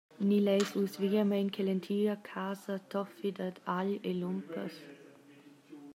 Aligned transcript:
Ni 0.27 0.37
leis 0.45 0.69
vus 0.77 0.93
veramein 1.01 1.47
che 1.53 1.61
l’entira 1.63 2.15
casa 2.31 2.75
toffi 2.91 3.29
dad 3.37 3.55
agl 3.79 3.93
e 4.09 4.11
lumpas? 4.21 4.75